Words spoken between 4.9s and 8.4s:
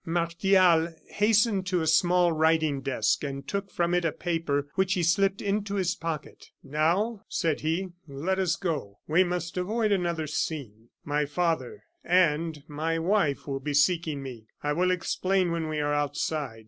he slipped into his pocket. "Now," said he, "let